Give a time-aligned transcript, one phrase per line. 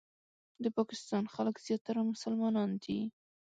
[0.63, 2.99] د پاکستان خلک زیاتره مسلمانان دي.